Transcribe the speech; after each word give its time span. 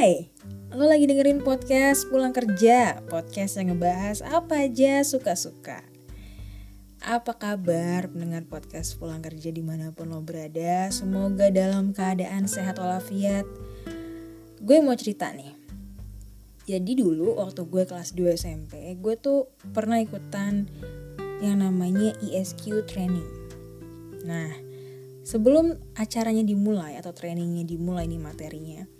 Hai, 0.00 0.32
lo 0.72 0.88
lagi 0.88 1.04
dengerin 1.04 1.44
podcast 1.44 2.08
Pulang 2.08 2.32
Kerja 2.32 3.04
Podcast 3.12 3.60
yang 3.60 3.76
ngebahas 3.76 4.24
apa 4.24 4.64
aja 4.64 5.04
suka-suka. 5.04 5.84
Apa 7.04 7.36
kabar 7.36 8.08
pendengar 8.08 8.48
podcast 8.48 8.96
Pulang 8.96 9.20
Kerja 9.20 9.52
di 9.52 9.60
mana 9.60 9.92
pun 9.92 10.08
lo 10.08 10.24
berada? 10.24 10.88
Semoga 10.88 11.52
dalam 11.52 11.92
keadaan 11.92 12.48
sehat 12.48 12.80
walafiat. 12.80 13.44
Gue 14.64 14.80
mau 14.80 14.96
cerita 14.96 15.36
nih. 15.36 15.52
Jadi 16.64 16.96
dulu 16.96 17.36
waktu 17.36 17.60
gue 17.68 17.84
kelas 17.84 18.16
2 18.16 18.40
SMP 18.40 18.96
Gue 18.96 19.20
tuh 19.20 19.52
pernah 19.76 20.00
ikutan 20.00 20.64
yang 21.44 21.60
namanya 21.60 22.16
ESQ 22.24 22.88
Training. 22.88 23.28
Nah, 24.24 24.48
sebelum 25.28 25.76
acaranya 25.92 26.40
dimulai 26.40 26.96
atau 26.96 27.12
trainingnya 27.12 27.68
dimulai 27.68 28.08
nih 28.08 28.16
materinya 28.16 28.99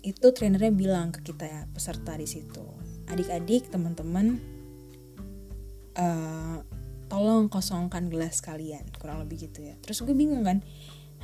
itu 0.00 0.32
trainernya 0.32 0.72
bilang 0.72 1.12
ke 1.12 1.20
kita 1.20 1.44
ya 1.44 1.62
peserta 1.68 2.16
di 2.16 2.24
situ. 2.24 2.64
Adik-adik 3.10 3.68
teman-teman 3.68 4.40
uh, 5.98 6.64
tolong 7.10 7.50
kosongkan 7.50 8.08
gelas 8.08 8.40
kalian 8.40 8.86
kurang 8.96 9.20
lebih 9.24 9.50
gitu 9.50 9.66
ya. 9.66 9.76
Terus 9.84 10.00
gue 10.06 10.16
bingung 10.16 10.46
kan 10.46 10.64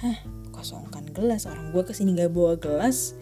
hah 0.03 0.19
kosongkan 0.53 1.09
gelas? 1.15 1.49
Orang 1.49 1.73
gue 1.73 1.83
ke 1.87 1.97
sini 1.97 2.13
gak 2.13 2.33
bawa 2.35 2.61
gelas? 2.61 3.17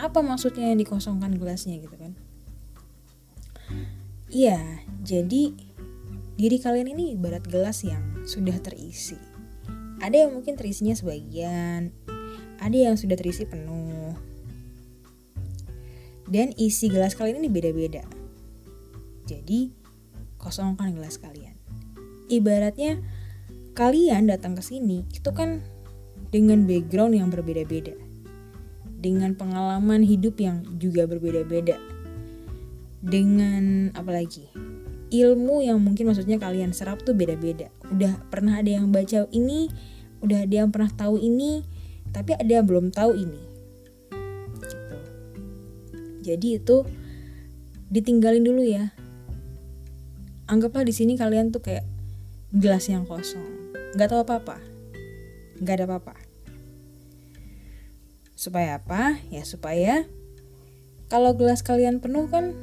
Apa 0.00 0.24
maksudnya 0.24 0.72
yang 0.72 0.80
dikosongkan 0.80 1.36
gelasnya? 1.36 1.76
Gitu 1.76 1.96
kan. 1.96 2.12
Iya 4.32 4.80
jadi 5.04 5.52
diri 6.36 6.56
kalian 6.60 6.92
ini 6.92 7.16
ibarat 7.16 7.44
gelas 7.44 7.84
yang 7.84 8.24
sudah 8.24 8.56
terisi. 8.64 9.16
Ada 9.96 10.28
yang 10.28 10.36
mungkin 10.36 10.56
terisinya 10.56 10.92
sebagian 10.92 11.92
ada 12.56 12.76
yang 12.76 12.96
sudah 12.96 13.16
terisi 13.16 13.44
penuh 13.44 13.95
dan 16.26 16.50
isi 16.58 16.90
gelas 16.90 17.14
kalian 17.14 17.42
ini 17.42 17.50
beda-beda. 17.50 18.02
Jadi, 19.26 19.70
kosongkan 20.38 20.94
gelas 20.94 21.18
kalian. 21.18 21.54
Ibaratnya 22.26 23.02
kalian 23.74 24.30
datang 24.30 24.58
ke 24.58 24.62
sini 24.62 25.06
itu 25.14 25.30
kan 25.30 25.62
dengan 26.30 26.66
background 26.66 27.14
yang 27.14 27.28
berbeda-beda. 27.30 27.94
Dengan 28.96 29.38
pengalaman 29.38 30.02
hidup 30.02 30.38
yang 30.42 30.66
juga 30.82 31.06
berbeda-beda. 31.06 31.78
Dengan 33.02 33.94
apa 33.94 34.10
lagi? 34.10 34.50
Ilmu 35.06 35.62
yang 35.62 35.78
mungkin 35.78 36.10
maksudnya 36.10 36.42
kalian 36.42 36.74
serap 36.74 37.06
tuh 37.06 37.14
beda-beda. 37.14 37.70
Udah 37.94 38.18
pernah 38.26 38.58
ada 38.58 38.66
yang 38.66 38.90
baca 38.90 39.30
ini, 39.30 39.70
udah 40.18 40.42
ada 40.42 40.54
yang 40.66 40.74
pernah 40.74 40.90
tahu 40.90 41.22
ini, 41.22 41.62
tapi 42.10 42.34
ada 42.34 42.50
yang 42.58 42.66
belum 42.66 42.90
tahu 42.90 43.14
ini 43.14 43.55
jadi 46.26 46.58
itu 46.58 46.82
ditinggalin 47.86 48.42
dulu 48.42 48.66
ya. 48.66 48.90
Anggaplah 50.50 50.82
di 50.82 50.90
sini 50.90 51.14
kalian 51.14 51.54
tuh 51.54 51.62
kayak 51.62 51.86
gelas 52.50 52.90
yang 52.90 53.06
kosong, 53.06 53.46
nggak 53.94 54.10
tahu 54.10 54.26
apa-apa, 54.26 54.58
nggak 55.62 55.74
ada 55.82 55.84
apa-apa. 55.86 56.14
Supaya 58.34 58.82
apa? 58.82 59.22
Ya 59.30 59.46
supaya 59.46 60.06
kalau 61.06 61.34
gelas 61.38 61.62
kalian 61.62 62.02
penuh 62.02 62.26
kan 62.26 62.54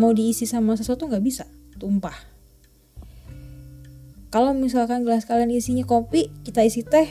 mau 0.00 0.12
diisi 0.12 0.48
sama 0.48 0.76
sesuatu 0.76 1.08
nggak 1.08 1.24
bisa, 1.24 1.44
tumpah. 1.76 2.16
Kalau 4.34 4.50
misalkan 4.50 5.06
gelas 5.06 5.24
kalian 5.30 5.54
isinya 5.54 5.86
kopi, 5.86 6.26
kita 6.42 6.66
isi 6.66 6.82
teh, 6.82 7.06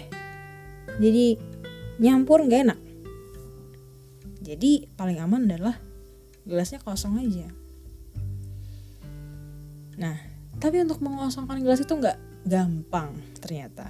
jadi 1.00 1.39
nyampur 1.97 2.44
nggak 2.44 2.62
enak. 2.67 2.79
Jadi 4.43 4.91
paling 4.99 5.23
aman 5.23 5.47
adalah 5.47 5.79
gelasnya 6.43 6.83
kosong 6.83 7.15
aja. 7.23 7.47
Nah, 9.95 10.19
tapi 10.59 10.83
untuk 10.83 10.99
mengosongkan 10.99 11.63
gelas 11.63 11.79
itu 11.79 11.95
nggak 11.95 12.19
gampang 12.43 13.15
ternyata. 13.39 13.87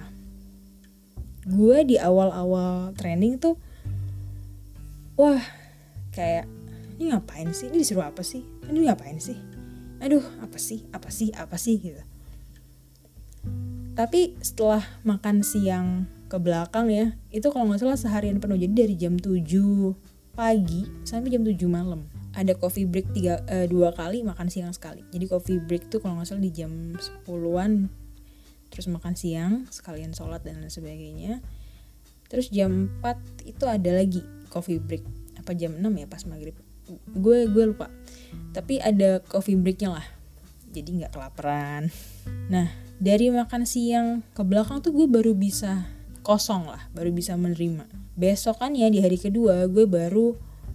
Gue 1.44 1.82
di 1.82 1.98
awal-awal 1.98 2.94
training 2.94 3.36
tuh, 3.36 3.58
wah 5.18 5.42
kayak 6.14 6.46
ini 6.96 7.10
ngapain 7.10 7.50
sih? 7.50 7.68
Ini 7.68 7.82
disuruh 7.82 8.06
apa 8.06 8.22
sih? 8.22 8.46
Ini 8.70 8.86
ngapain 8.86 9.18
sih? 9.18 9.36
Aduh, 9.98 10.22
apa 10.38 10.56
sih? 10.56 10.86
Apa 10.94 11.10
sih? 11.10 11.34
Apa 11.34 11.58
sih 11.58 11.82
gitu. 11.82 12.02
Tapi 13.94 14.34
setelah 14.42 14.82
makan 15.06 15.42
siang 15.42 16.06
ke 16.30 16.38
belakang 16.38 16.90
ya, 16.90 17.14
itu 17.30 17.46
kalau 17.50 17.70
nggak 17.70 17.82
salah 17.82 17.98
seharian 17.98 18.38
penuh. 18.38 18.58
Jadi 18.58 18.74
dari 18.74 18.94
jam 18.98 19.18
7 19.18 19.94
pagi 20.34 20.84
sampai 21.06 21.30
jam 21.30 21.42
7 21.46 21.56
malam. 21.70 22.06
Ada 22.34 22.58
coffee 22.58 22.82
break 22.82 23.14
tiga 23.14 23.38
uh, 23.46 23.66
dua 23.70 23.94
kali 23.94 24.26
makan 24.26 24.50
siang 24.50 24.74
sekali. 24.74 25.06
Jadi 25.14 25.30
coffee 25.30 25.62
break 25.62 25.86
tuh 25.86 26.02
kalau 26.02 26.18
nggak 26.18 26.34
salah 26.34 26.42
di 26.42 26.50
jam 26.50 26.70
10-an 26.98 27.88
terus 28.74 28.90
makan 28.90 29.14
siang 29.14 29.70
sekalian 29.70 30.10
sholat 30.10 30.42
dan 30.42 30.58
lain 30.58 30.66
sebagainya. 30.66 31.38
Terus 32.26 32.50
jam 32.50 32.90
4 33.06 33.46
itu 33.54 33.64
ada 33.70 33.90
lagi 33.94 34.26
coffee 34.50 34.82
break. 34.82 35.06
Apa 35.38 35.54
jam 35.54 35.78
6 35.78 35.86
ya 35.86 36.06
pas 36.10 36.26
maghrib? 36.26 36.58
Gue 37.14 37.46
gue 37.46 37.64
lupa. 37.70 37.86
Tapi 38.50 38.82
ada 38.82 39.22
coffee 39.22 39.54
breaknya 39.54 40.02
lah. 40.02 40.06
Jadi 40.74 40.90
nggak 40.98 41.14
kelaparan. 41.14 41.94
Nah 42.50 42.66
dari 42.98 43.30
makan 43.30 43.62
siang 43.62 44.26
ke 44.34 44.42
belakang 44.42 44.82
tuh 44.82 44.90
gue 44.90 45.06
baru 45.06 45.38
bisa 45.38 45.86
kosong 46.24 46.66
lah 46.66 46.88
baru 46.96 47.12
bisa 47.12 47.36
menerima 47.36 47.84
besokannya 48.16 48.88
di 48.88 48.98
hari 49.04 49.20
kedua 49.20 49.68
gue 49.68 49.84
baru 49.84 50.34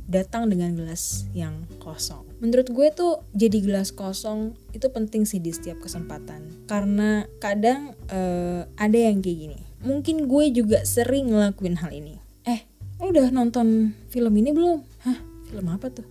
datang 0.09 0.49
dengan 0.49 0.73
gelas 0.73 1.29
yang 1.37 1.69
kosong. 1.77 2.25
Menurut 2.41 2.73
gue 2.73 2.87
tuh 2.89 3.21
jadi 3.37 3.61
gelas 3.61 3.93
kosong 3.93 4.57
itu 4.73 4.89
penting 4.89 5.29
sih 5.29 5.37
di 5.37 5.53
setiap 5.53 5.85
kesempatan. 5.85 6.65
Karena 6.65 7.29
kadang 7.37 7.93
uh, 8.09 8.65
ada 8.73 8.97
yang 8.97 9.21
kayak 9.21 9.37
gini. 9.37 9.59
Mungkin 9.85 10.25
gue 10.25 10.49
juga 10.49 10.81
sering 10.81 11.29
ngelakuin 11.29 11.77
hal 11.77 11.93
ini. 11.93 12.17
Eh, 12.49 12.65
lo 12.97 13.13
udah 13.13 13.29
nonton 13.29 13.93
film 14.09 14.33
ini 14.33 14.49
belum? 14.49 14.81
Hah, 15.05 15.21
film 15.45 15.67
apa 15.69 15.93
tuh? 15.93 16.09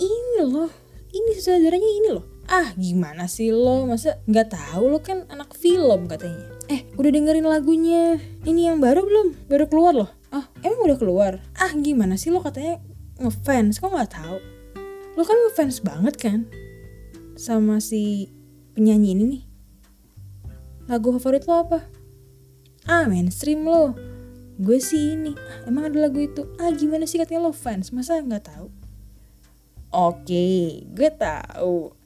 Ini 0.00 0.48
loh, 0.48 0.72
ini 1.12 1.36
saudaranya 1.36 1.90
ini 2.00 2.08
loh. 2.16 2.33
Ah, 2.54 2.70
gimana 2.78 3.26
sih 3.26 3.50
lo? 3.50 3.82
Masa 3.82 4.22
nggak 4.30 4.54
tahu 4.54 4.86
lo 4.86 5.02
kan 5.02 5.26
anak 5.26 5.58
film 5.58 6.06
katanya. 6.06 6.54
Eh, 6.70 6.86
udah 6.94 7.10
dengerin 7.10 7.42
lagunya. 7.42 8.22
Ini 8.46 8.70
yang 8.70 8.78
baru 8.78 9.02
belum? 9.02 9.50
Baru 9.50 9.66
keluar 9.66 9.90
loh. 9.90 10.10
Ah 10.30 10.46
emang 10.62 10.86
udah 10.86 10.94
keluar? 10.94 11.32
Ah 11.58 11.74
gimana 11.74 12.14
sih 12.14 12.30
lo 12.30 12.38
katanya 12.38 12.78
ngefans? 13.18 13.82
Kok 13.82 13.90
nggak 13.90 14.06
tahu? 14.14 14.38
Lo 15.18 15.26
kan 15.26 15.34
ngefans 15.34 15.82
banget 15.82 16.14
kan? 16.14 16.46
Sama 17.34 17.82
si 17.82 18.30
penyanyi 18.78 19.18
ini 19.18 19.24
nih. 19.26 19.42
Lagu 20.86 21.10
favorit 21.18 21.50
lo 21.50 21.58
apa? 21.58 21.82
Ah 22.86 23.10
mainstream 23.10 23.66
lo. 23.66 23.98
Gue 24.62 24.78
sih 24.78 25.18
ini. 25.18 25.34
Ah, 25.34 25.74
emang 25.74 25.90
ada 25.90 26.06
lagu 26.06 26.22
itu? 26.22 26.46
Ah 26.62 26.70
gimana 26.70 27.02
sih 27.10 27.18
katanya 27.18 27.50
lo 27.50 27.50
fans? 27.50 27.90
Masa 27.90 28.22
nggak 28.22 28.46
tahu? 28.46 28.70
Oke 29.90 30.86
gue 30.94 31.10
tahu 31.18 32.03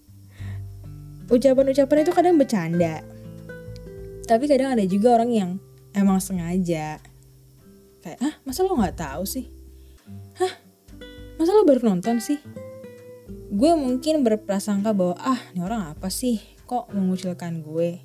ucapan-ucapan 1.29 2.03
itu 2.05 2.13
kadang 2.13 2.37
bercanda. 2.41 3.05
Tapi 4.25 4.45
kadang 4.45 4.77
ada 4.77 4.85
juga 4.85 5.21
orang 5.21 5.31
yang 5.33 5.51
emang 5.97 6.21
sengaja. 6.21 7.01
Kayak 8.05 8.19
ah 8.21 8.35
masa 8.45 8.65
lo 8.65 8.77
nggak 8.77 8.97
tahu 8.97 9.25
sih? 9.25 9.49
Hah 10.41 10.53
masa 11.37 11.53
lo 11.53 11.65
baru 11.69 11.85
nonton 11.85 12.21
sih? 12.21 12.41
Gue 13.49 13.73
mungkin 13.77 14.25
berprasangka 14.25 14.93
bahwa 14.93 15.17
ah 15.21 15.41
ini 15.53 15.61
orang 15.65 15.93
apa 15.97 16.09
sih? 16.13 16.41
Kok 16.69 16.93
mengucilkan 16.93 17.65
gue? 17.65 18.01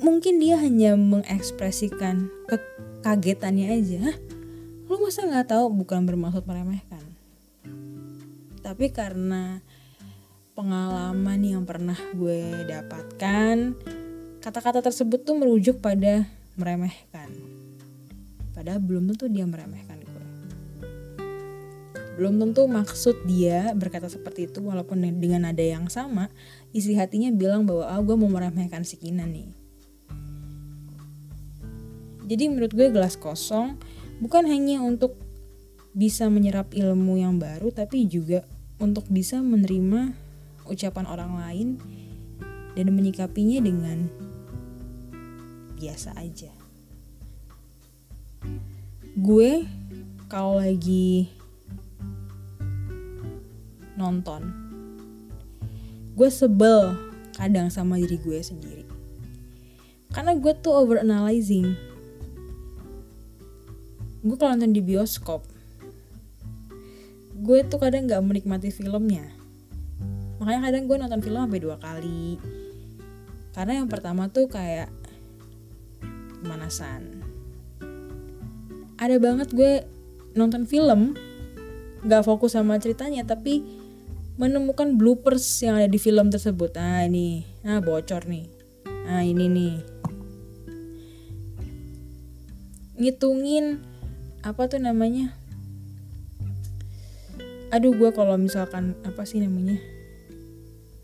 Mungkin 0.00 0.38
dia 0.38 0.56
hanya 0.58 0.94
mengekspresikan 0.94 2.30
kekagetannya 2.46 3.66
aja. 3.70 3.98
Hah 4.10 4.16
lo 4.90 4.96
masa 5.02 5.26
nggak 5.26 5.50
tahu? 5.50 5.70
Bukan 5.70 6.06
bermaksud 6.06 6.46
meremehkan. 6.46 7.02
Tapi 8.62 8.94
karena 8.94 9.62
pengalaman 10.52 11.40
yang 11.42 11.62
pernah 11.68 11.96
gue 12.14 12.66
dapatkan 12.68 13.74
kata-kata 14.40 14.80
tersebut 14.84 15.22
tuh 15.22 15.36
merujuk 15.36 15.78
pada 15.78 16.26
meremehkan 16.56 17.50
Padahal 18.60 18.76
belum 18.84 19.08
tentu 19.08 19.24
dia 19.32 19.48
meremehkan 19.48 20.04
gue. 20.04 20.24
Belum 22.20 22.36
tentu 22.36 22.68
maksud 22.68 23.24
dia 23.24 23.72
berkata 23.72 24.04
seperti 24.04 24.52
itu 24.52 24.60
walaupun 24.60 25.00
dengan 25.16 25.48
nada 25.48 25.64
yang 25.64 25.88
sama, 25.88 26.28
isi 26.76 26.92
hatinya 26.92 27.32
bilang 27.32 27.64
bahwa 27.64 27.88
ah 27.88 27.96
gue 28.04 28.12
mau 28.20 28.28
meremehkan 28.28 28.84
si 28.84 29.00
Kina 29.00 29.24
nih. 29.24 29.48
Jadi 32.28 32.52
menurut 32.52 32.76
gue 32.76 32.92
gelas 32.92 33.16
kosong 33.16 33.80
bukan 34.20 34.44
hanya 34.44 34.84
untuk 34.84 35.16
bisa 35.96 36.28
menyerap 36.28 36.76
ilmu 36.76 37.16
yang 37.16 37.40
baru 37.40 37.72
tapi 37.72 38.04
juga 38.04 38.44
untuk 38.76 39.08
bisa 39.08 39.40
menerima 39.40 40.12
ucapan 40.70 41.04
orang 41.10 41.32
lain 41.36 41.68
dan 42.78 42.86
menyikapinya 42.94 43.58
dengan 43.60 44.06
biasa 45.74 46.14
aja. 46.16 46.54
Gue 49.18 49.66
kalau 50.30 50.62
lagi 50.62 51.26
nonton 53.98 54.48
gue 56.16 56.30
sebel 56.30 56.96
kadang 57.36 57.68
sama 57.68 57.98
diri 57.98 58.16
gue 58.22 58.38
sendiri. 58.40 58.86
Karena 60.10 60.34
gue 60.38 60.54
tuh 60.56 60.74
over 60.74 61.02
analyzing 61.02 61.90
gue 64.20 64.36
kalau 64.36 64.52
nonton 64.52 64.76
di 64.76 64.84
bioskop 64.84 65.48
gue 67.40 67.58
tuh 67.64 67.80
kadang 67.80 68.04
nggak 68.04 68.20
menikmati 68.20 68.68
filmnya 68.68 69.32
makanya 70.40 70.72
kadang 70.72 70.88
gue 70.88 70.96
nonton 70.96 71.20
film 71.20 71.40
sampai 71.44 71.60
dua 71.60 71.76
kali. 71.76 72.40
Karena 73.52 73.84
yang 73.84 73.88
pertama 73.92 74.32
tuh 74.32 74.48
kayak 74.48 74.88
pemanasan. 76.40 77.20
Ada 78.96 79.20
banget 79.20 79.52
gue 79.52 79.84
nonton 80.32 80.64
film 80.64 81.12
nggak 82.00 82.24
fokus 82.24 82.56
sama 82.56 82.80
ceritanya 82.80 83.28
tapi 83.28 83.60
menemukan 84.40 84.96
bloopers 84.96 85.44
yang 85.60 85.76
ada 85.76 85.92
di 85.92 86.00
film 86.00 86.32
tersebut. 86.32 86.72
Nah 86.72 87.04
ini. 87.04 87.44
Nah 87.60 87.84
bocor 87.84 88.24
nih. 88.24 88.48
Nah 89.04 89.20
ini 89.20 89.44
nih. 89.44 89.76
Ngitungin 92.96 93.84
apa 94.40 94.72
tuh 94.72 94.80
namanya? 94.80 95.36
Aduh 97.68 97.92
gue 97.92 98.08
kalau 98.16 98.40
misalkan 98.40 98.96
apa 99.04 99.28
sih 99.28 99.44
namanya 99.44 99.99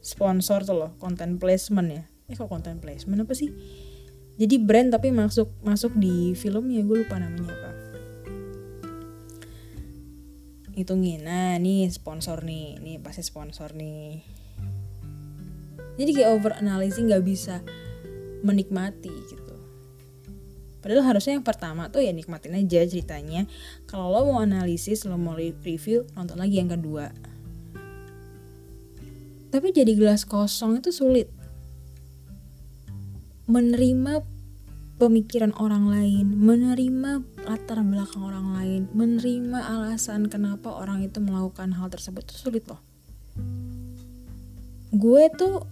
sponsor 0.06 0.62
tuh 0.62 0.76
loh 0.78 0.90
content 1.02 1.34
placement 1.42 1.88
ya. 1.90 2.02
Eh 2.30 2.38
kok 2.38 2.46
content 2.46 2.78
placement 2.78 3.26
apa 3.26 3.34
sih? 3.34 3.50
Jadi 4.38 4.62
brand 4.62 4.94
tapi 4.94 5.10
masuk 5.10 5.50
masuk 5.66 5.98
di 5.98 6.38
filmnya 6.38 6.86
gue 6.86 7.02
lupa 7.02 7.18
namanya 7.18 7.50
apa. 7.50 7.70
Hitungin 10.78 11.26
nah 11.26 11.58
nih 11.58 11.90
sponsor 11.90 12.46
nih 12.46 12.78
nih 12.78 13.02
pasti 13.02 13.26
sponsor 13.26 13.74
nih. 13.74 14.22
Jadi 15.96 16.10
kayak 16.14 16.30
over 16.38 16.52
analyzing 16.54 17.10
nggak 17.10 17.24
bisa 17.26 17.64
menikmati 18.46 19.10
gitu. 19.10 19.56
Padahal 20.84 21.16
harusnya 21.16 21.40
yang 21.40 21.42
pertama 21.42 21.90
tuh 21.90 22.04
ya 22.04 22.12
nikmatin 22.14 22.54
aja 22.54 22.84
ceritanya. 22.86 23.48
Kalau 23.90 24.12
lo 24.12 24.28
mau 24.30 24.38
analisis 24.44 25.02
lo 25.08 25.18
mau 25.18 25.34
review 25.34 26.06
nonton 26.14 26.38
lagi 26.38 26.62
yang 26.62 26.70
kedua 26.70 27.10
tapi 29.50 29.70
jadi 29.70 29.92
gelas 29.94 30.26
kosong 30.26 30.82
itu 30.82 30.90
sulit 30.90 31.30
menerima 33.46 34.26
pemikiran 34.96 35.54
orang 35.60 35.86
lain, 35.86 36.34
menerima 36.34 37.22
latar 37.46 37.84
belakang 37.84 38.26
orang 38.26 38.46
lain, 38.58 38.82
menerima 38.90 39.58
alasan 39.60 40.26
kenapa 40.26 40.72
orang 40.72 41.04
itu 41.06 41.22
melakukan 41.22 41.70
hal 41.76 41.86
tersebut 41.92 42.26
itu 42.26 42.34
sulit 42.34 42.64
loh. 42.66 42.80
Gue 44.90 45.28
tuh 45.36 45.62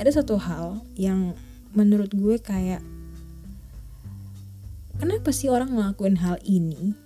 ada 0.00 0.08
satu 0.08 0.40
hal 0.40 0.80
yang 0.96 1.36
menurut 1.76 2.14
gue 2.14 2.40
kayak 2.40 2.80
kenapa 4.96 5.28
sih 5.34 5.50
orang 5.50 5.76
ngelakuin 5.76 6.22
hal 6.22 6.40
ini? 6.46 6.96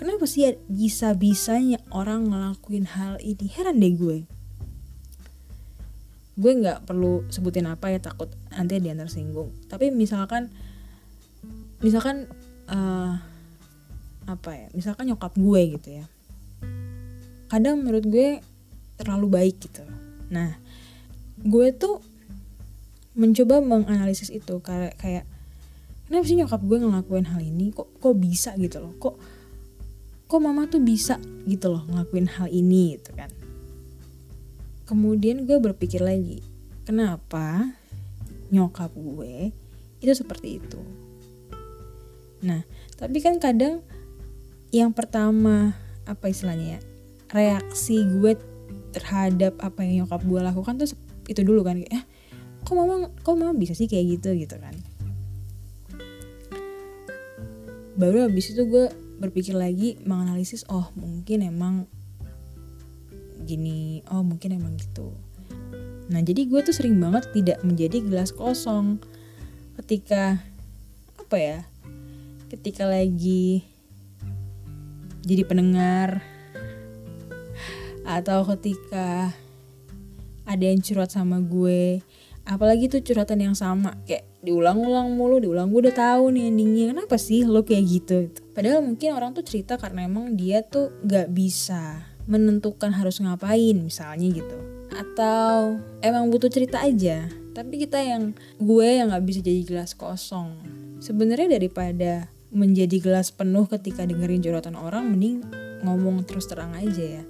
Kenapa 0.00 0.24
sih 0.24 0.48
bisa-bisanya 0.64 1.76
orang 1.92 2.32
ngelakuin 2.32 2.88
hal 2.88 3.20
ini? 3.20 3.44
Heran 3.52 3.84
deh 3.84 3.92
gue. 3.92 4.24
Gue 6.40 6.52
nggak 6.56 6.88
perlu 6.88 7.28
sebutin 7.28 7.68
apa 7.68 7.92
ya 7.92 8.00
takut 8.00 8.32
nanti 8.48 8.80
dia 8.80 8.96
tersinggung. 8.96 9.52
Tapi 9.68 9.92
misalkan 9.92 10.48
misalkan 11.84 12.32
uh, 12.72 13.20
apa 14.24 14.50
ya 14.56 14.66
misalkan 14.72 15.12
nyokap 15.12 15.36
gue 15.36 15.60
gitu 15.76 16.00
ya. 16.00 16.08
Kadang 17.52 17.84
menurut 17.84 18.08
gue 18.08 18.40
terlalu 18.96 19.28
baik 19.28 19.68
gitu. 19.68 19.84
Nah 20.32 20.56
gue 21.44 21.76
tuh 21.76 22.00
mencoba 23.12 23.60
menganalisis 23.60 24.32
itu 24.32 24.64
kayak 24.64 24.96
kayak 24.96 25.28
kenapa 26.08 26.24
sih 26.24 26.40
nyokap 26.40 26.64
gue 26.64 26.88
ngelakuin 26.88 27.28
hal 27.28 27.44
ini? 27.44 27.68
Kok 27.68 28.00
kok 28.00 28.16
bisa 28.16 28.56
gitu 28.56 28.80
loh? 28.80 28.96
Kok 28.96 29.29
kok 30.30 30.38
mama 30.38 30.70
tuh 30.70 30.78
bisa 30.78 31.18
gitu 31.50 31.74
loh 31.74 31.82
ngelakuin 31.90 32.30
hal 32.30 32.46
ini 32.46 32.94
gitu 32.94 33.10
kan. 33.18 33.34
Kemudian 34.86 35.42
gue 35.42 35.58
berpikir 35.58 35.98
lagi 35.98 36.38
kenapa 36.86 37.74
nyokap 38.54 38.94
gue 38.94 39.50
itu 39.98 40.12
seperti 40.14 40.62
itu? 40.62 40.78
Nah 42.46 42.62
tapi 42.94 43.18
kan 43.18 43.42
kadang 43.42 43.82
yang 44.70 44.94
pertama 44.94 45.74
apa 46.06 46.30
istilahnya 46.30 46.78
ya 46.78 46.80
reaksi 47.34 48.06
gue 48.06 48.38
terhadap 48.94 49.58
apa 49.58 49.82
yang 49.82 50.06
nyokap 50.06 50.22
gue 50.22 50.40
lakukan 50.46 50.78
tuh 50.78 50.94
itu 51.26 51.42
dulu 51.42 51.66
kan 51.66 51.82
kayak 51.82 51.90
eh, 51.90 52.04
kok 52.62 52.74
mama 52.78 53.10
kok 53.22 53.34
mama 53.34 53.54
bisa 53.58 53.74
sih 53.74 53.90
kayak 53.90 54.18
gitu? 54.18 54.30
gitu 54.46 54.54
kan. 54.62 54.78
Baru 57.98 58.30
habis 58.30 58.54
itu 58.54 58.62
gue 58.70 59.09
berpikir 59.20 59.52
lagi 59.52 60.00
menganalisis 60.02 60.64
oh 60.72 60.88
mungkin 60.96 61.44
emang 61.44 61.84
gini 63.44 64.00
oh 64.08 64.24
mungkin 64.24 64.56
emang 64.56 64.80
gitu. 64.80 65.12
Nah 66.10 66.20
jadi 66.24 66.48
gue 66.48 66.60
tuh 66.64 66.74
sering 66.74 66.96
banget 66.98 67.28
tidak 67.36 67.60
menjadi 67.62 68.00
gelas 68.02 68.32
kosong 68.32 68.98
ketika 69.76 70.40
apa 71.20 71.36
ya 71.38 71.58
ketika 72.50 72.88
lagi 72.88 73.62
jadi 75.22 75.46
pendengar 75.46 76.24
atau 78.02 78.42
ketika 78.42 79.30
ada 80.42 80.64
yang 80.66 80.82
curhat 80.82 81.14
sama 81.14 81.38
gue 81.38 82.02
apalagi 82.50 82.90
tuh 82.90 82.98
curhatan 82.98 83.38
yang 83.38 83.54
sama 83.54 83.94
kayak 84.02 84.26
diulang-ulang 84.42 85.14
mulu 85.14 85.38
diulang 85.38 85.70
gue 85.70 85.86
udah 85.86 85.94
tahu 85.94 86.34
nih 86.34 86.50
endingnya 86.50 86.84
kenapa 86.90 87.14
sih 87.14 87.46
lo 87.46 87.62
kayak 87.62 87.84
gitu? 87.86 88.18
Padahal 88.50 88.82
mungkin 88.82 89.14
orang 89.14 89.30
tuh 89.38 89.46
cerita 89.46 89.78
karena 89.78 90.10
emang 90.10 90.34
dia 90.34 90.66
tuh 90.66 90.90
gak 91.06 91.30
bisa 91.30 92.02
menentukan 92.26 92.90
harus 92.90 93.22
ngapain 93.22 93.78
misalnya 93.78 94.26
gitu. 94.34 94.56
Atau 94.90 95.78
emang 96.02 96.26
butuh 96.34 96.50
cerita 96.50 96.82
aja. 96.82 97.30
Tapi 97.54 97.86
kita 97.86 98.02
yang 98.02 98.34
gue 98.58 98.88
yang 98.98 99.10
nggak 99.10 99.26
bisa 99.26 99.40
jadi 99.42 99.62
gelas 99.66 99.94
kosong. 99.94 100.54
Sebenarnya 101.02 101.58
daripada 101.58 102.30
menjadi 102.50 102.98
gelas 102.98 103.30
penuh 103.30 103.66
ketika 103.70 104.02
dengerin 104.02 104.42
curhatan 104.42 104.74
orang 104.74 105.06
mending 105.06 105.46
ngomong 105.86 106.26
terus 106.26 106.50
terang 106.50 106.74
aja 106.76 107.22
ya 107.22 107.24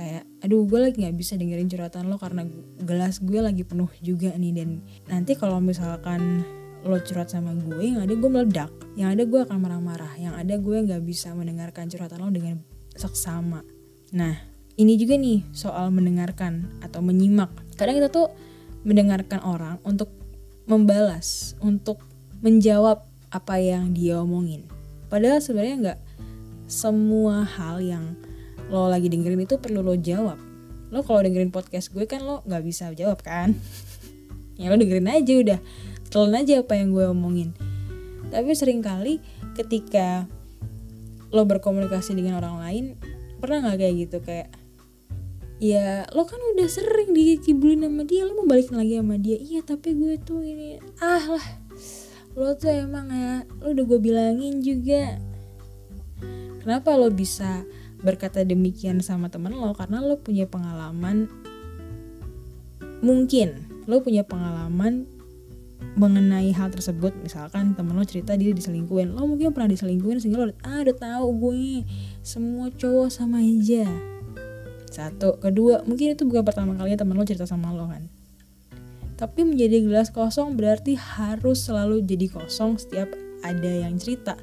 kayak 0.00 0.24
aduh 0.40 0.64
gue 0.64 0.80
lagi 0.80 1.04
nggak 1.04 1.16
bisa 1.20 1.36
dengerin 1.36 1.68
curhatan 1.68 2.08
lo 2.08 2.16
karena 2.16 2.48
gelas 2.80 3.20
gue 3.20 3.40
lagi 3.44 3.68
penuh 3.68 3.92
juga 4.00 4.32
nih 4.32 4.52
dan 4.56 4.80
nanti 5.12 5.36
kalau 5.36 5.60
misalkan 5.60 6.40
lo 6.80 6.96
curhat 7.04 7.28
sama 7.28 7.52
gue 7.52 7.92
yang 7.92 8.00
ada 8.00 8.16
gue 8.16 8.30
meledak 8.32 8.72
yang 8.96 9.12
ada 9.12 9.28
gue 9.28 9.44
akan 9.44 9.60
marah-marah 9.60 10.16
yang 10.16 10.32
ada 10.32 10.56
gue 10.56 10.76
nggak 10.80 11.04
bisa 11.04 11.36
mendengarkan 11.36 11.92
curhatan 11.92 12.24
lo 12.24 12.32
dengan 12.32 12.56
seksama 12.96 13.60
Nah, 14.10 14.34
ini 14.74 14.98
juga 14.98 15.14
nih 15.14 15.46
soal 15.54 15.94
mendengarkan 15.94 16.66
atau 16.82 16.98
menyimak. 16.98 17.50
Kadang 17.78 18.02
kita 18.02 18.10
tuh 18.10 18.26
mendengarkan 18.82 19.38
orang 19.46 19.78
untuk 19.86 20.10
membalas, 20.66 21.54
untuk 21.62 22.02
menjawab 22.42 23.06
apa 23.30 23.54
yang 23.62 23.94
dia 23.94 24.18
omongin. 24.18 24.66
Padahal 25.06 25.38
sebenarnya 25.38 25.76
nggak 25.78 26.00
semua 26.66 27.46
hal 27.46 27.82
yang 27.82 28.18
lo 28.70 28.86
lagi 28.86 29.10
dengerin 29.10 29.42
itu 29.44 29.58
perlu 29.58 29.82
lo 29.82 29.98
jawab. 29.98 30.38
Lo 30.94 31.02
kalau 31.02 31.20
dengerin 31.26 31.50
podcast 31.50 31.90
gue 31.90 32.06
kan 32.06 32.22
lo 32.22 32.46
nggak 32.46 32.62
bisa 32.62 32.88
jawab 32.94 33.20
kan? 33.20 33.58
ya 34.60 34.70
lo 34.70 34.78
dengerin 34.78 35.10
aja 35.10 35.34
udah, 35.42 35.58
telan 36.08 36.38
aja 36.38 36.62
apa 36.62 36.78
yang 36.78 36.94
gue 36.94 37.04
omongin. 37.10 37.50
Tapi 38.30 38.54
sering 38.54 38.80
kali 38.80 39.18
ketika 39.58 40.30
lo 41.34 41.42
berkomunikasi 41.46 42.14
dengan 42.14 42.38
orang 42.38 42.56
lain, 42.62 42.84
pernah 43.42 43.66
nggak 43.66 43.78
kayak 43.82 43.94
gitu 44.06 44.18
kayak 44.22 44.48
ya 45.60 46.08
lo 46.16 46.24
kan 46.24 46.40
udah 46.56 46.68
sering 46.72 47.12
dikibulin 47.12 47.84
sama 47.84 48.08
dia 48.08 48.24
lo 48.24 48.32
mau 48.32 48.48
balik 48.48 48.72
lagi 48.72 48.96
sama 48.96 49.20
dia 49.20 49.36
iya 49.36 49.60
tapi 49.60 49.92
gue 49.92 50.16
tuh 50.16 50.40
ini 50.40 50.80
ah 51.04 51.36
lah 51.36 51.46
lo 52.32 52.56
tuh 52.56 52.72
emang 52.72 53.12
ya 53.12 53.44
lo 53.60 53.76
udah 53.76 53.84
gue 53.84 54.00
bilangin 54.00 54.64
juga 54.64 55.20
kenapa 56.64 56.96
lo 56.96 57.12
bisa 57.12 57.68
berkata 58.00 58.44
demikian 58.44 59.04
sama 59.04 59.28
temen 59.28 59.52
lo 59.52 59.76
karena 59.76 60.00
lo 60.00 60.16
punya 60.20 60.48
pengalaman 60.48 61.28
mungkin 63.04 63.68
lo 63.88 64.00
punya 64.04 64.24
pengalaman 64.24 65.08
mengenai 65.96 66.52
hal 66.52 66.68
tersebut. 66.68 67.16
Misalkan 67.24 67.72
temen 67.74 67.96
lo 67.96 68.04
cerita 68.04 68.36
dia 68.36 68.52
diselingkuhin 68.52 69.16
lo 69.16 69.24
mungkin 69.26 69.52
pernah 69.52 69.72
diselingkuhin 69.72 70.20
sehingga 70.20 70.48
lo 70.48 70.52
ah 70.64 70.84
udah 70.84 70.96
tahu 70.96 71.26
gue 71.40 71.84
semua 72.20 72.68
cowok 72.72 73.08
sama 73.08 73.40
aja. 73.40 73.88
Satu. 74.90 75.40
Kedua 75.40 75.82
mungkin 75.88 76.14
itu 76.14 76.22
bukan 76.28 76.44
pertama 76.44 76.76
kalinya 76.76 77.00
temen 77.00 77.16
lo 77.16 77.24
cerita 77.24 77.48
sama 77.48 77.72
lo 77.72 77.88
kan? 77.88 78.06
Tapi 79.16 79.44
menjadi 79.44 79.84
gelas 79.84 80.08
kosong 80.08 80.56
berarti 80.56 80.96
harus 80.96 81.60
selalu 81.60 82.00
jadi 82.04 82.32
kosong 82.32 82.80
setiap 82.80 83.12
ada 83.44 83.68
yang 83.68 83.96
cerita 84.00 84.36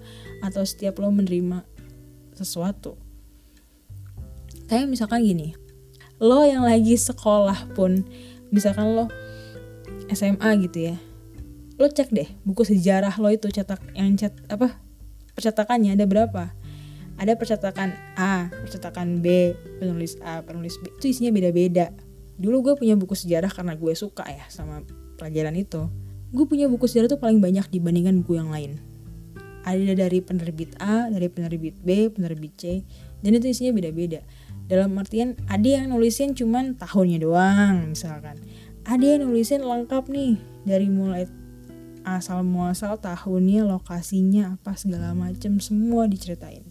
atau 0.46 0.62
setiap 0.62 1.02
lo 1.02 1.10
menerima 1.10 1.66
sesuatu 2.38 3.07
kayak 4.68 4.88
misalkan 4.88 5.24
gini 5.24 5.56
lo 6.20 6.44
yang 6.44 6.64
lagi 6.64 6.96
sekolah 6.96 7.72
pun 7.74 8.04
misalkan 8.54 8.94
lo 8.96 9.08
SMA 10.12 10.50
gitu 10.68 10.94
ya 10.94 10.96
lo 11.78 11.88
cek 11.88 12.10
deh 12.10 12.30
buku 12.44 12.64
sejarah 12.66 13.16
lo 13.22 13.30
itu 13.30 13.48
cetak 13.52 13.80
yang 13.94 14.16
cet 14.18 14.34
apa 14.50 14.88
percetakannya 15.38 15.94
ada 15.94 16.10
berapa? 16.10 16.50
Ada 17.22 17.38
percetakan 17.38 17.94
A 18.18 18.50
percetakan 18.50 19.22
B 19.22 19.54
penulis 19.78 20.18
A 20.26 20.42
penulis 20.42 20.82
B 20.82 20.90
itu 20.98 21.14
isinya 21.14 21.30
beda-beda. 21.30 21.94
Dulu 22.42 22.66
gue 22.66 22.74
punya 22.74 22.98
buku 22.98 23.14
sejarah 23.14 23.54
karena 23.54 23.78
gue 23.78 23.94
suka 23.94 24.26
ya 24.26 24.50
sama 24.50 24.82
pelajaran 25.22 25.54
itu. 25.54 25.86
Gue 26.34 26.46
punya 26.50 26.66
buku 26.66 26.90
sejarah 26.90 27.14
tuh 27.14 27.22
paling 27.22 27.38
banyak 27.38 27.70
dibandingkan 27.70 28.26
buku 28.26 28.42
yang 28.42 28.50
lain. 28.50 28.82
Ada 29.62 29.94
dari 29.94 30.20
penerbit 30.26 30.74
A 30.82 31.10
dari 31.14 31.30
penerbit 31.30 31.78
B 31.86 32.10
penerbit 32.10 32.54
C 32.58 32.64
dan 33.22 33.38
itu 33.38 33.50
isinya 33.50 33.78
beda-beda 33.78 34.22
dalam 34.68 34.94
artian 35.00 35.40
ada 35.48 35.66
yang 35.66 35.92
nulisin 35.92 36.36
cuman 36.36 36.76
tahunnya 36.76 37.24
doang 37.24 37.96
misalkan. 37.96 38.40
Ada 38.88 39.18
yang 39.20 39.28
nulisin 39.28 39.64
lengkap 39.64 40.08
nih 40.08 40.40
dari 40.64 40.88
mulai 40.88 41.28
asal 42.08 42.44
muasal 42.48 42.96
tahunnya 43.00 43.68
lokasinya 43.68 44.56
apa 44.56 44.80
segala 44.80 45.12
macem 45.12 45.60
semua 45.60 46.08
diceritain. 46.08 46.64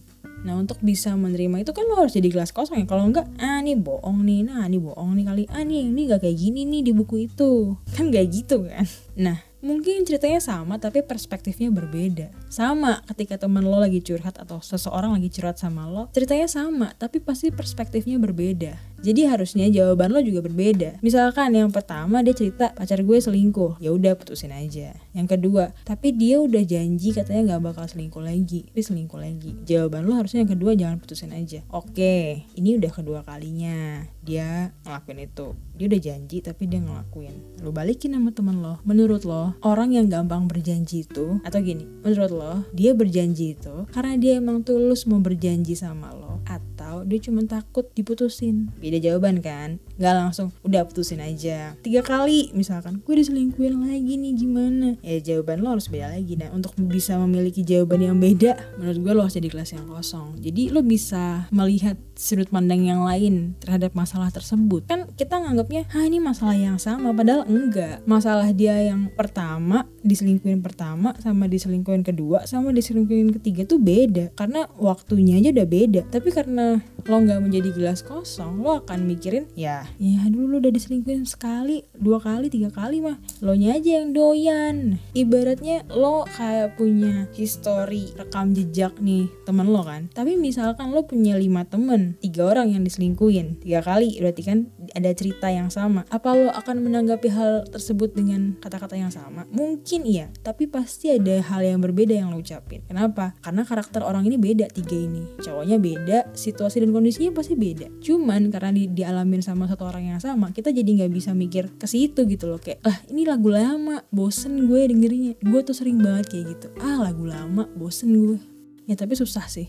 Nah 0.45 0.57
untuk 0.57 0.77
bisa 0.81 1.13
menerima 1.17 1.65
itu 1.65 1.73
kan 1.73 1.85
lo 1.89 1.97
harus 1.97 2.13
jadi 2.13 2.29
gelas 2.29 2.53
kosong 2.53 2.81
ya? 2.81 2.85
Kalau 2.85 3.09
enggak, 3.09 3.25
ah 3.41 3.61
nih 3.61 3.77
bohong 3.77 4.21
nih, 4.21 4.45
nah 4.45 4.65
nih 4.69 4.81
bohong 4.81 5.17
nih 5.17 5.25
kali 5.25 5.43
Ah 5.49 5.65
nih, 5.65 5.89
ini 5.89 6.01
gak 6.09 6.21
kayak 6.25 6.37
gini 6.37 6.61
nih 6.65 6.81
di 6.85 6.91
buku 6.93 7.29
itu. 7.29 7.73
Kan 7.97 8.13
gak 8.13 8.29
gitu 8.29 8.65
kan? 8.65 8.85
Nah 9.17 9.37
mungkin 9.59 10.05
ceritanya 10.05 10.37
sama 10.37 10.77
tapi 10.77 11.01
perspektifnya 11.01 11.73
berbeda 11.73 12.29
sama 12.47 13.01
ketika 13.09 13.41
teman 13.41 13.65
lo 13.65 13.81
lagi 13.81 14.05
curhat 14.05 14.37
atau 14.37 14.61
seseorang 14.61 15.17
lagi 15.17 15.33
curhat 15.33 15.57
sama 15.57 15.89
lo 15.89 16.07
ceritanya 16.13 16.45
sama 16.45 16.93
tapi 16.95 17.17
pasti 17.17 17.49
perspektifnya 17.49 18.21
berbeda 18.21 18.77
jadi 18.97 19.29
harusnya 19.29 19.69
jawaban 19.69 20.09
lo 20.09 20.19
juga 20.25 20.41
berbeda. 20.41 20.97
Misalkan 21.05 21.53
yang 21.53 21.69
pertama 21.69 22.25
dia 22.25 22.33
cerita 22.33 22.73
pacar 22.73 23.05
gue 23.05 23.17
selingkuh, 23.21 23.77
ya 23.77 23.93
udah 23.93 24.17
putusin 24.17 24.49
aja. 24.49 24.97
Yang 25.13 25.37
kedua, 25.37 25.69
tapi 25.85 26.17
dia 26.17 26.41
udah 26.41 26.65
janji 26.65 27.13
katanya 27.13 27.53
nggak 27.53 27.73
bakal 27.73 27.85
selingkuh 27.85 28.25
lagi, 28.25 28.65
tapi 28.73 28.81
selingkuh 28.81 29.21
lagi. 29.21 29.53
Jawaban 29.69 30.09
lo 30.09 30.17
harusnya 30.17 30.41
yang 30.41 30.51
kedua 30.57 30.73
jangan 30.73 30.97
putusin 30.97 31.29
aja. 31.33 31.61
Oke, 31.69 32.49
ini 32.57 32.81
udah 32.81 32.89
kedua 32.89 33.21
kalinya 33.21 34.01
dia 34.25 34.73
ngelakuin 34.81 35.29
itu. 35.29 35.53
Dia 35.77 35.85
udah 35.85 36.01
janji 36.01 36.41
tapi 36.41 36.65
dia 36.65 36.81
ngelakuin. 36.81 37.61
Lo 37.61 37.69
balikin 37.69 38.17
sama 38.17 38.33
temen 38.33 38.59
lo. 38.65 38.81
Menurut 38.83 39.23
lo, 39.23 39.53
orang 39.61 39.93
yang 39.93 40.09
gampang 40.09 40.49
berjanji 40.49 41.05
itu 41.05 41.37
atau 41.45 41.59
gini, 41.61 41.85
menurut 42.01 42.31
lo, 42.33 42.53
dia 42.73 42.97
berjanji 42.97 43.53
itu 43.53 43.85
karena 43.93 44.17
dia 44.17 44.41
emang 44.41 44.65
tulus 44.65 45.05
mau 45.05 45.21
berjanji 45.21 45.77
sama 45.77 46.11
lo 46.11 46.41
atau 46.47 47.03
dia 47.03 47.19
cuma 47.21 47.43
takut 47.45 47.85
diputusin? 47.93 48.71
Beda 48.79 48.97
jawaban 48.97 49.43
kan? 49.43 49.77
Nggak 49.99 50.15
langsung 50.15 50.47
udah 50.63 50.87
putusin 50.87 51.19
aja. 51.19 51.75
Tiga 51.83 52.01
kali 52.01 52.53
misalkan 52.55 53.03
gue 53.03 53.15
diselingkuhin 53.17 53.81
lagi 53.81 54.15
nih 54.15 54.33
gimana? 54.37 54.89
Ya 55.03 55.19
jawaban 55.19 55.61
lo 55.61 55.75
harus 55.75 55.91
beda 55.91 56.13
lagi. 56.13 56.39
Nah 56.39 56.53
untuk 56.53 56.73
bisa 56.79 57.19
memiliki 57.19 57.61
jawaban 57.65 58.01
yang 58.01 58.17
beda 58.17 58.55
menurut 58.79 58.97
gue 59.03 59.13
lo 59.13 59.21
harus 59.27 59.35
jadi 59.35 59.49
kelas 59.51 59.75
yang 59.75 59.85
kosong. 59.89 60.39
Jadi 60.39 60.71
lo 60.71 60.81
bisa 60.81 61.49
melihat 61.51 61.99
sudut 62.15 62.49
pandang 62.49 62.85
yang 62.85 63.03
lain 63.03 63.57
terhadap 63.59 63.93
masalah 63.93 64.31
tersebut. 64.31 64.87
Kan 64.87 65.11
kita 65.13 65.37
nganggapnya 65.67 65.99
ah 65.99 66.07
ini 66.07 66.19
masalah 66.23 66.55
yang 66.55 66.79
sama? 66.79 67.11
Padahal 67.11 67.43
enggak. 67.43 67.99
Masalah 68.07 68.55
dia 68.55 68.79
yang 68.79 69.11
pertama 69.11 69.83
diselingkuhin 69.99 70.63
pertama 70.63 71.11
sama 71.19 71.51
diselingkuhin 71.51 72.07
kedua 72.07 72.47
sama 72.47 72.71
diselingkuhin 72.71 73.35
ketiga 73.35 73.67
tuh 73.67 73.75
beda. 73.75 74.31
Karena 74.31 74.71
waktunya 74.79 75.35
aja 75.43 75.51
udah 75.51 75.67
beda. 75.67 76.01
Tapi 76.07 76.31
karena 76.31 76.79
lo 77.03 77.15
nggak 77.19 77.43
menjadi 77.43 77.69
gelas 77.75 78.03
kosong 78.03 78.63
lo 78.63 78.83
akan 78.83 79.07
mikirin 79.07 79.47
ya 79.55 79.87
ya 79.95 80.27
dulu 80.27 80.55
lo 80.55 80.55
udah 80.59 80.75
diselingkuhin 80.75 81.23
sekali 81.23 81.87
dua 81.95 82.23
kali 82.23 82.47
tiga 82.47 82.71
kali 82.71 83.03
mah. 83.03 83.19
Lo 83.43 83.51
nya 83.51 83.75
aja 83.75 83.99
yang 83.99 84.15
doyan. 84.15 85.03
Ibaratnya 85.11 85.83
lo 85.91 86.23
kayak 86.31 86.79
punya 86.79 87.27
histori 87.35 88.07
rekam 88.15 88.55
jejak 88.55 88.95
nih 89.03 89.27
temen 89.43 89.67
lo 89.67 89.83
kan. 89.83 90.07
Tapi 90.15 90.39
misalkan 90.39 90.95
lo 90.95 91.03
punya 91.03 91.35
lima 91.35 91.67
temen 91.67 92.15
tiga 92.23 92.55
orang 92.55 92.71
yang 92.71 92.87
diselingkuhin 92.87 93.59
tiga 93.59 93.83
kali. 93.83 94.15
Berarti 94.23 94.41
kan 94.47 94.71
ada 94.95 95.11
cerita 95.11 95.56
yang 95.57 95.69
sama. 95.73 96.05
Apa 96.13 96.37
lo 96.37 96.53
akan 96.53 96.85
menanggapi 96.85 97.27
hal 97.33 97.65
tersebut 97.73 98.13
dengan 98.13 98.53
kata-kata 98.61 98.93
yang 98.93 99.09
sama? 99.09 99.49
Mungkin 99.49 100.05
iya 100.05 100.29
tapi 100.45 100.69
pasti 100.69 101.09
ada 101.11 101.41
hal 101.41 101.65
yang 101.65 101.81
berbeda 101.81 102.13
yang 102.13 102.29
lo 102.29 102.39
ucapin. 102.39 102.85
Kenapa? 102.85 103.33
Karena 103.41 103.65
karakter 103.65 104.05
orang 104.05 104.29
ini 104.29 104.37
beda 104.37 104.69
tiga 104.69 104.93
ini. 104.93 105.25
Cowoknya 105.41 105.77
beda 105.81 106.17
situasi 106.37 106.85
dan 106.85 106.93
kondisinya 106.93 107.33
pasti 107.33 107.57
beda. 107.57 107.89
Cuman 107.99 108.53
karena 108.53 108.69
di, 108.71 108.87
dialamin 108.87 109.41
sama 109.41 109.65
satu 109.65 109.89
orang 109.89 110.13
yang 110.15 110.21
sama 110.21 110.53
kita 110.53 110.69
jadi 110.69 111.03
nggak 111.03 111.11
bisa 111.11 111.33
mikir 111.33 111.73
ke 111.75 111.89
situ 111.89 112.29
gitu 112.29 112.45
loh. 112.45 112.61
Kayak 112.61 112.85
ah 112.85 112.97
ini 113.09 113.25
lagu 113.25 113.49
lama 113.49 114.05
bosen 114.13 114.69
gue 114.69 114.81
dengerinnya. 114.87 115.33
Gue 115.41 115.65
tuh 115.65 115.73
sering 115.73 115.97
banget 115.99 116.29
kayak 116.29 116.45
gitu. 116.53 116.67
Ah 116.77 117.01
lagu 117.01 117.25
lama 117.25 117.65
bosen 117.73 118.13
gue. 118.13 118.39
Ya 118.85 118.95
tapi 118.95 119.17
susah 119.17 119.49
sih. 119.49 119.67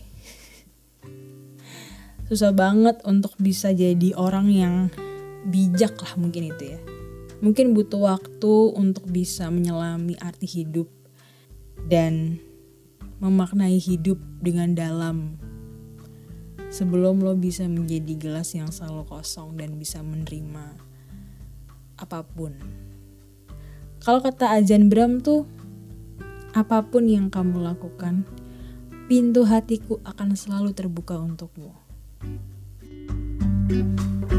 Susah 2.29 2.53
banget 2.53 3.01
untuk 3.09 3.33
bisa 3.41 3.73
jadi 3.73 4.13
orang 4.13 4.47
yang 4.53 4.75
bijak 5.47 5.95
lah 5.95 6.13
mungkin 6.19 6.51
itu 6.51 6.75
ya 6.75 6.79
mungkin 7.39 7.71
butuh 7.71 8.03
waktu 8.03 8.53
untuk 8.75 9.07
bisa 9.07 9.47
menyelami 9.47 10.19
arti 10.19 10.43
hidup 10.47 10.91
dan 11.87 12.43
memaknai 13.23 13.79
hidup 13.79 14.19
dengan 14.43 14.75
dalam 14.75 15.39
sebelum 16.69 17.23
lo 17.23 17.33
bisa 17.35 17.65
menjadi 17.65 18.13
gelas 18.15 18.53
yang 18.53 18.69
selalu 18.69 19.07
kosong 19.07 19.55
dan 19.55 19.75
bisa 19.79 20.03
menerima 20.03 20.77
apa 21.99 22.23
pun. 22.23 22.55
Kalau 23.99 24.23
kata 24.23 24.55
Ajan 24.55 24.87
Bram 24.87 25.19
tuh, 25.19 25.43
apa 26.55 26.87
pun 26.87 27.11
yang 27.11 27.27
kamu 27.27 27.59
lakukan, 27.59 28.23
pintu 29.11 29.43
hatiku 29.43 29.99
akan 30.07 30.39
selalu 30.39 30.71
terbuka 30.71 31.19
untukmu. 31.19 31.75
thank 33.69 34.31
you 34.31 34.38